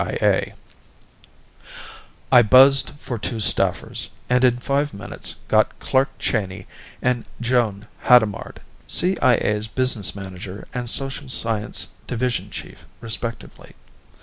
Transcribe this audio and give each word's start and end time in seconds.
I 2.31 2.41
buzzed 2.41 2.89
for 2.97 3.19
two 3.19 3.35
staffers, 3.39 4.07
and 4.31 4.43
in 4.43 4.57
five 4.57 4.95
minutes 4.95 5.35
got 5.47 5.77
Clark 5.77 6.09
Cheyney 6.17 6.65
and 7.03 7.23
Joan 7.39 7.87
Hadamard, 8.05 8.61
CIA's 8.87 9.67
business 9.67 10.15
manager 10.15 10.67
and 10.73 10.89
social 10.89 11.29
science 11.29 11.89
division 12.07 12.49
chief 12.49 12.87
respectively. 12.99 13.75